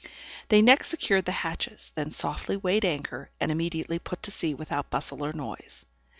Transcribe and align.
They 0.47 0.63
next 0.63 0.87
secured 0.87 1.25
the 1.25 1.31
hatches, 1.31 1.91
then 1.93 2.09
softly 2.09 2.57
weighed 2.57 2.85
anchor, 2.85 3.29
and 3.39 3.51
immediately 3.51 3.99
put 3.99 4.23
to 4.23 4.31
sea 4.31 4.55
without 4.55 4.89
bustle 4.89 5.23
or 5.23 5.31
noise. 5.31 5.85